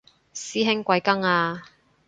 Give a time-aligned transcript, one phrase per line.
[0.33, 1.63] 師兄貴庚啊